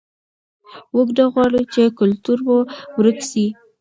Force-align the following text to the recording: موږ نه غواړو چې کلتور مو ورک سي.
موږ 0.93 1.07
نه 1.17 1.25
غواړو 1.33 1.61
چې 1.73 1.81
کلتور 1.99 2.37
مو 2.47 2.57
ورک 2.97 3.19
سي. 3.31 3.45